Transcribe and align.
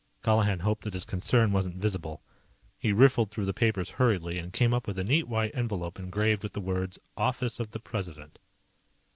Colihan 0.23 0.61
hoped 0.61 0.83
that 0.83 0.95
his 0.95 1.05
concern 1.05 1.51
wasn't 1.51 1.75
visible. 1.75 2.23
He 2.79 2.91
riffled 2.91 3.29
through 3.29 3.45
the 3.45 3.53
papers 3.53 3.91
hurriedly, 4.01 4.39
and 4.39 4.51
came 4.51 4.73
up 4.73 4.87
with 4.87 4.97
a 4.97 5.03
neat 5.03 5.27
white 5.27 5.51
envelope 5.53 5.99
engraved 5.99 6.41
with 6.41 6.53
the 6.53 6.59
words: 6.59 6.97
OFFICE 7.17 7.59
OF 7.59 7.69
THE 7.69 7.81
PRESIDENT. 7.81 8.39